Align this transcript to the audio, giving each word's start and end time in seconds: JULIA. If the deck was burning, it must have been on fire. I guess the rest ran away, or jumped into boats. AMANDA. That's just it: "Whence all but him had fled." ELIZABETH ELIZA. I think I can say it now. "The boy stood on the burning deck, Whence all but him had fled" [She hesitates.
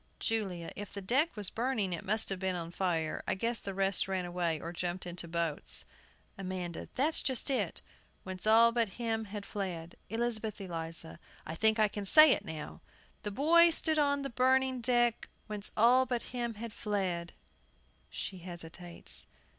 JULIA. 0.19 0.71
If 0.75 0.91
the 0.93 1.01
deck 1.03 1.35
was 1.35 1.51
burning, 1.51 1.93
it 1.93 2.03
must 2.03 2.29
have 2.29 2.39
been 2.39 2.55
on 2.55 2.71
fire. 2.71 3.21
I 3.27 3.35
guess 3.35 3.59
the 3.59 3.75
rest 3.75 4.07
ran 4.07 4.25
away, 4.25 4.59
or 4.59 4.73
jumped 4.73 5.05
into 5.05 5.27
boats. 5.27 5.85
AMANDA. 6.39 6.89
That's 6.95 7.21
just 7.21 7.51
it: 7.51 7.83
"Whence 8.23 8.47
all 8.47 8.71
but 8.71 8.89
him 8.97 9.25
had 9.25 9.45
fled." 9.45 9.95
ELIZABETH 10.09 10.59
ELIZA. 10.59 11.19
I 11.45 11.53
think 11.53 11.77
I 11.77 11.87
can 11.87 12.05
say 12.05 12.31
it 12.31 12.43
now. 12.43 12.81
"The 13.21 13.29
boy 13.29 13.69
stood 13.69 13.99
on 13.99 14.23
the 14.23 14.31
burning 14.31 14.81
deck, 14.81 15.27
Whence 15.45 15.69
all 15.77 16.07
but 16.07 16.23
him 16.33 16.55
had 16.55 16.73
fled" 16.73 17.33
[She 18.09 18.39
hesitates. 18.39 19.27